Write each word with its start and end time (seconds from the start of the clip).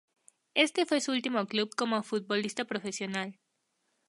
Este 0.55 0.87
fue 0.87 0.99
su 0.99 1.11
último 1.11 1.45
club 1.45 1.69
como 1.77 2.01
futbolista 2.01 2.65
profesional. 2.65 3.37